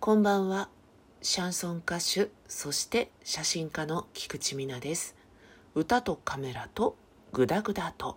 [0.00, 0.70] こんばんは。
[1.20, 5.14] シャンソン歌手、そして写真家の菊池美奈です。
[5.74, 6.96] 歌とカメラと
[7.32, 8.16] グダグダと。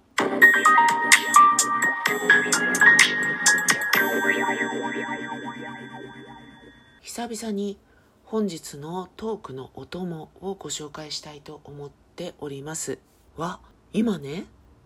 [7.01, 7.77] 久々に
[8.23, 12.97] 本日のトークのお供をご紹介したいと思っております
[13.35, 13.59] は
[13.91, 14.45] 今ね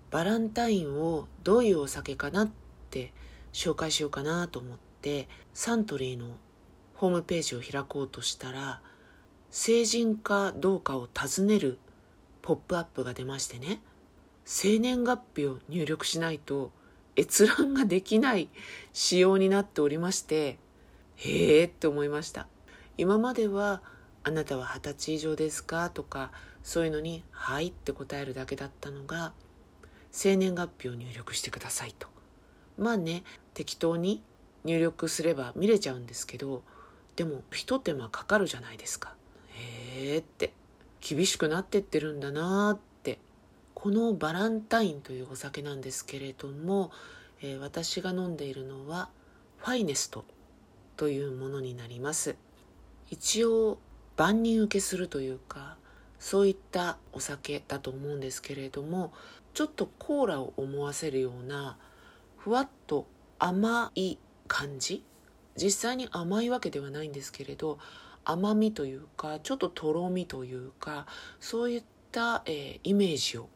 [0.09, 2.49] バランタインをどういうお酒かなっ
[2.89, 3.13] て
[3.53, 6.25] 紹介しようかなと思ってサントリーの
[6.97, 8.81] ホームページを開こうとしたら
[9.51, 11.77] 成人かどうかを尋ねる
[12.41, 13.81] ポップアップが出ましてね。
[14.45, 16.71] 生年月日を入力しないと
[17.17, 18.49] 閲覧ができない
[18.93, 20.57] 仕様になっておりまして
[21.17, 22.47] へえって思いました。
[22.97, 23.81] 今までは
[24.23, 26.31] 「あなたは二十歳以上ですか?」とか
[26.63, 29.33] そういうのに「はい」って答えるだけだったのが
[30.11, 32.07] 生年月日を入力してくださいと。
[32.77, 33.23] まあね
[33.53, 34.23] 適当に
[34.63, 36.63] 入力すれば見れちゃうんですけど
[37.17, 39.13] でも一手間かかるじゃないですか。
[39.49, 40.53] へえって。
[41.01, 43.19] 厳しくなってってるんだなって。
[43.73, 46.91] このバランタインというお酒なんですけれども、
[47.41, 49.09] えー、私が飲んでいるのは
[49.57, 50.25] ファイネスト
[50.95, 52.35] というものになります。
[53.09, 53.79] 一応
[54.15, 55.77] 万人受けするというか
[56.19, 59.13] そういったお酒だと思うんですけれども
[59.53, 61.77] ちょっとコーラを思わせるような
[62.37, 63.07] ふわっと
[63.39, 64.17] 甘い
[64.47, 65.03] 感じ
[65.57, 67.79] 実際に甘いわけではないんですけれど
[68.23, 71.05] 甘みというかちょっととろみというか
[71.39, 73.49] そういった、えー、イメージを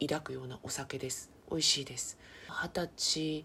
[0.00, 1.30] 抱くようなお酒です。
[1.50, 2.18] 美味しいです。
[2.48, 3.44] 二十歳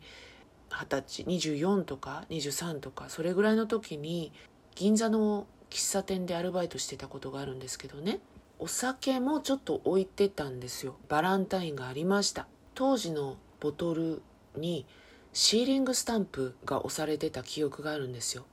[0.72, 4.32] 二十歳24とか23とかそれぐらいの時に
[4.76, 8.20] 銀座の喫茶店でアルバイトしてたことがあるんですけどね。
[8.58, 10.98] お酒もちょっと置いてたんですよ。
[11.08, 12.48] バランタインがありました。
[12.76, 14.22] 当時のボトル
[14.56, 14.86] に
[15.32, 18.46] シーリングスタンプが押されてた記憶があるんですよ。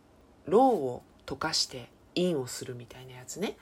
[0.47, 3.57] ローを溶かしてインをするみたいなやつね。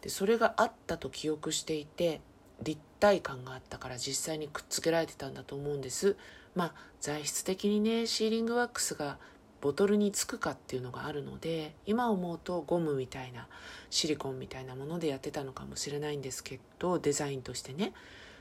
[0.00, 2.20] でそれがあったと記憶していて
[2.62, 6.16] 立体感があったから実際にくっつけられてたんだと思うんです。
[6.54, 9.18] まあ材質的にねシーリングワックスが
[9.60, 13.48] ボトルにつくかっていうのがあるので今思うとゴムみたいな
[13.90, 17.92] シリコンみたいなものでやってたのかもしれないんですけどデザインとしてね。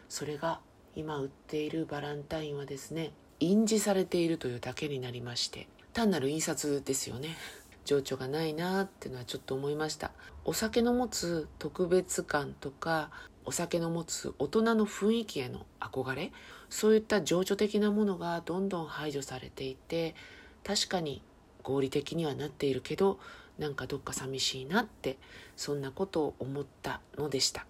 [0.07, 0.59] それが
[0.95, 3.11] 今売っているバランタインはですね
[3.45, 7.37] 印字されているというだけになりまして単なる印刷ですよね。
[7.85, 10.11] 情緒がないなっていうのはちょっと思いました。
[10.43, 13.11] お酒の持つ特別感とか
[13.45, 16.31] お酒の持つ大人の雰囲気への憧れ
[16.69, 20.15] そういった情緒的なものがどんどん排除されていて
[20.63, 21.21] 確かに
[21.61, 23.19] 合理的にはなっているけど
[23.59, 25.17] なんかどっか寂しいなって
[25.55, 27.65] そんなことを思ったのでした。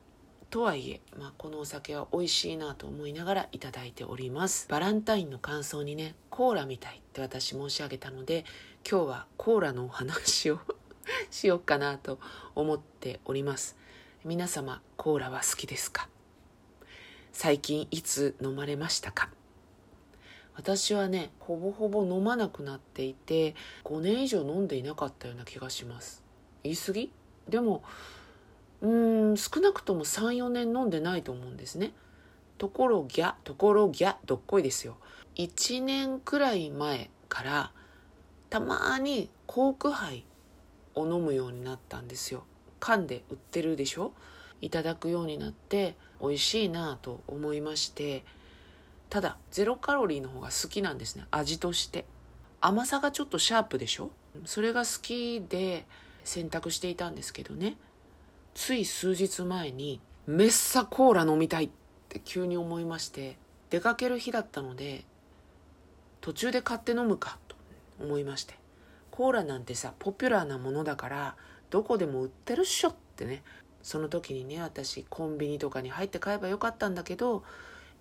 [0.55, 4.67] とはいえ、まあ、このお酒は美味しいなと思いながらいただいております。
[4.69, 8.45] バランタインの感想にねコーラみたいって私申し上げたので
[8.89, 10.59] 今日はコーラのお話を
[11.29, 12.19] しようかなと
[12.55, 13.75] 思っております。
[14.23, 16.07] 皆様コーラは好きですか？
[17.33, 19.31] 最近いつ飲まれましたか？
[20.55, 26.23] 私はねほぼほぼ飲まなくなっていて5年以上飲んでいなかったような気がします。
[26.63, 27.11] 言い過ぎ？
[27.49, 27.83] でも
[28.81, 28.87] う
[29.33, 31.93] ん少なくとも34年飲んでないと思うんですね。
[32.57, 34.97] ところぎゃところぎゃどっこいですよ。
[35.35, 37.71] 1年くらい前から
[38.49, 40.25] たまにコーク杯
[40.93, 42.45] を飲むようになったんですよ。
[42.79, 44.13] 缶で売ってるでしょ？
[44.61, 48.23] いただくようになって美味しいなと思いまして。
[49.09, 51.25] ただゼロカロリーの方が好きなんですね。
[51.31, 52.05] 味として。
[52.61, 54.11] 甘さがちょっとシャープでしょ？
[54.45, 55.85] それが好きで
[56.23, 57.77] 選択していたんですけどね。
[58.55, 61.69] つい数日前にメッサコーラ飲みたいっ
[62.09, 63.37] て急に思いまして
[63.69, 65.05] 出かける日だったので
[66.21, 67.55] 途中で買って飲むかと
[67.99, 68.55] 思いまして
[69.11, 71.35] コーラなんてさポピュラーなものだから
[71.69, 73.43] どこでも売ってるっしょってね
[73.83, 77.43] その時にね私コンビニとかに入って買えばよかったんだけど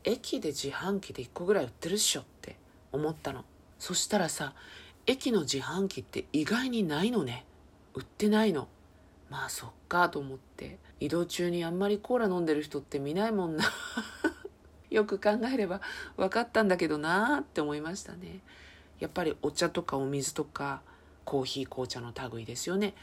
[0.04, 2.56] 駅で自販機で1個ぐらい売ってるっしょって
[2.92, 3.44] 思ったの。
[3.78, 4.54] そしたらさ
[5.06, 7.44] 駅の自販機って意外にないのね。
[7.94, 8.68] 売ってないの。
[9.30, 10.78] まあそっかと思って。
[11.00, 13.64] 移動中にあんまりコーラ飲んでる人って見ないもんな。
[14.90, 15.80] よく考えれば
[16.16, 18.40] 分かったんだけどなーって思いましたね。
[19.00, 20.82] やっぱりお茶とかお水とか
[21.24, 22.94] コーヒー紅茶の類ですよね。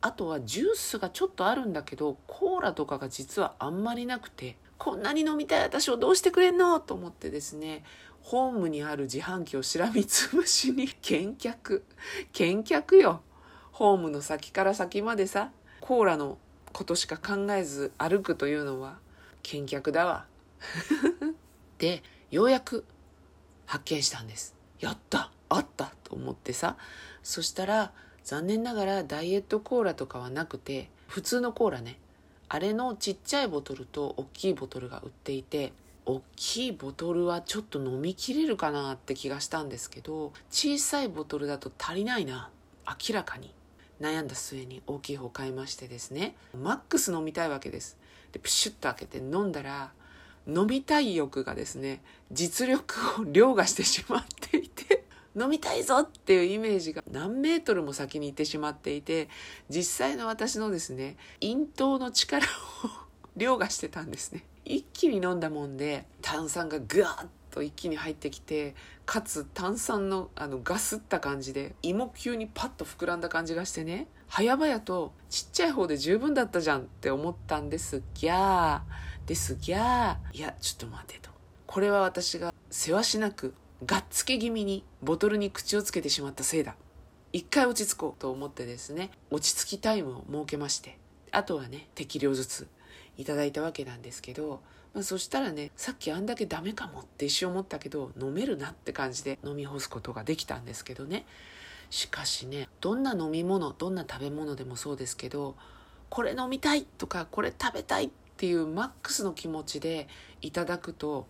[0.00, 7.82] あとはジュースがちょっとあるんだけどコーラとかが実はあんまりなくてこんなに飲みたい私をどうしてくれんのと思ってですね
[8.20, 11.84] ホームにある自販機をしらみつぶしに 見客
[12.32, 13.22] 見客よ。
[13.72, 15.50] ホームの先から先までさ
[15.86, 16.36] コーラの
[16.72, 18.98] ことしか考えず歩くというのは
[19.44, 20.26] 見客だわ。
[21.78, 22.02] で
[22.32, 22.84] ようやく
[23.66, 24.56] 発見したんです。
[24.80, 26.76] やったあったと思ってさ。
[27.22, 27.92] そしたら
[28.24, 32.00] 残念ながらダイエットコーラとかはなくて普通のコーラね。
[32.48, 35.72] あれのちっちゃいボトルと大きいボトルが売っていて
[36.04, 42.50] 大きいボトルはちょっと飲みきれるかなって気がしたんですけど小さいボトルだと足りないな。
[42.88, 43.54] 明らかに。
[44.00, 47.96] 悩んだ末に大きい方買いましてですねマックス飲みたいわけです。
[48.32, 49.92] でプシュッと開けて飲んだら
[50.46, 55.04] 飲みたい欲がですね実力を凌駕してしまっていて
[55.38, 59.28] 飲みたいぞっていうイメージが何メートルも先に行ってしまっていて
[59.68, 62.48] 実際の私のですね咽頭の力を
[63.36, 64.44] 凌駕してたんですね。
[64.64, 67.26] 一気に飲んだもんで炭酸がグワッ
[67.56, 68.74] と一気に入ってきて
[69.06, 78.82] かつ炭酸のあのガスった感じで胃も急にパッと膨らんだ感じがしてね早々とちっちゃい方で十分だったじゃんって思ったんですぎゃ
[79.24, 81.30] ですぎゃいやちょっと待てと。
[81.66, 83.54] これは私がせわしなく
[83.84, 86.76] がっつけ気味にボトルに口をつけてしまったせいだ。
[87.32, 90.98] 一回落ち着こうと思ってですね落ち着きタイムを設けまして
[91.32, 92.66] あとはね適量ずつ
[93.16, 94.60] いただいたわけなんですけど、
[94.94, 101.24] まあ、そしたらねさっきあんだけダメかもって一瞬思ったけど飲めるなって感じで飲み干すことができたんですけどね。
[101.88, 105.54] しかしねどんな飲み物どんな食べ物でもそうですけど
[106.08, 110.08] これ飲みたいとかこれ食べたいっていうマックスの気持ちで
[110.40, 111.26] いただくと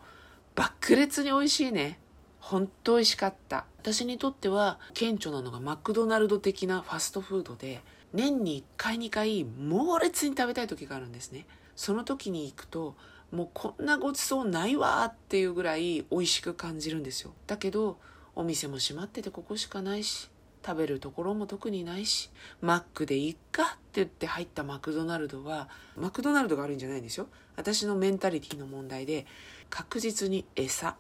[0.55, 1.99] 爆裂に美味しいね。
[2.41, 3.67] 本当美味しかった。
[3.81, 11.47] 私にとっては顕著なのがマクドナルド的なファストフードで年に1回2回猛烈に食べたい時があるんですね。
[11.75, 12.97] その時に行くと
[13.31, 17.33] もうこんなごちそうないわっていうぐらい美味しく感じるんですよ。
[17.47, 17.99] だけど
[18.35, 20.31] お店も閉まっててここしかないし
[20.65, 22.31] 食べるところも特にないし
[22.61, 27.29] マックでいっかって言って入ったマクドナルドはマクドナルドが悪いんじゃないんですよ。
[27.57, 29.27] 私のメンタリティの問題で
[29.71, 30.97] 確実に餌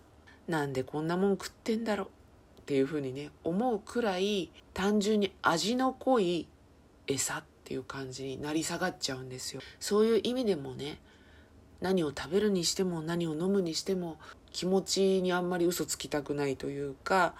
[0.48, 6.48] なんでこんなもん食ってんだろうっていうふうにね思うくらい単純に味の濃い
[7.06, 9.60] 餌っていう感じになり下がっちゃうんですよ。
[9.80, 10.98] そういう意味でもね
[11.80, 14.18] 何を食べるにしても何を飲むにしても
[14.52, 17.34] 気持ちにあんまり嘘つきたくないというか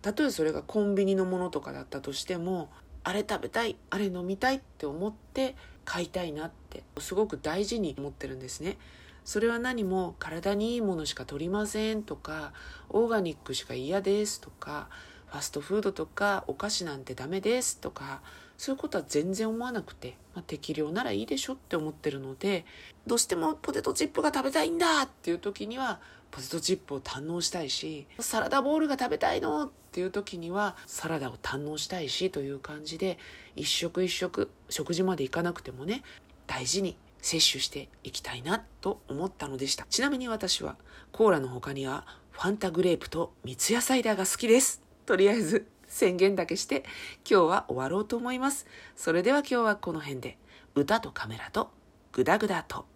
[0.00, 2.70] たとえそれがコンビニのものとかだったとしても
[3.04, 5.54] あれ食べたいあれ飲みたいって思って
[5.84, 8.78] 買いたいなってすごく大事に思ってるんですね。
[9.24, 12.52] それは何も体にいいものしか取りませんとか
[12.88, 14.88] オーガニックしか嫌ですとか
[15.26, 18.20] ファストフードとかお菓子なんてダメですとか
[18.62, 22.64] そういうことは全然思わなくて、まあ、適量ならいいでしょって思ってるので
[23.08, 25.98] どうしてもポテトチップが食べたいんだっていう時には
[26.30, 33.18] ポテトチップを堪能したいしサラダボールが食べたいのっていう時にはサラダを堪能したいしという感じで
[33.56, 36.04] 一食一食食事まで行かなくてもね
[36.46, 39.86] 大事に摂取していきたいなと思ったのでした。
[39.90, 40.76] ちなみに私は
[41.10, 44.82] コーラの他にはファンタグレープと三ツ矢サイダーが好きです。
[45.04, 46.84] とりあえず宣言だけして
[47.28, 48.66] 今日は終わろうと思います。
[48.96, 50.38] それでは今日はこの辺で。
[50.74, 51.70] 歌とカメラと
[52.12, 52.86] グダグダと。